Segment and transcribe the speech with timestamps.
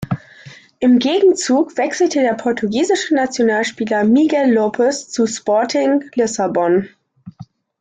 [0.79, 6.89] Im Gegenzug wechselte der portugiesische Nationalspieler Miguel Lopes zu Sporting Lissabon.